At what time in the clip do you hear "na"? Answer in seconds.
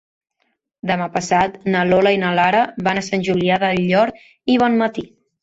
1.75-1.83, 2.23-2.31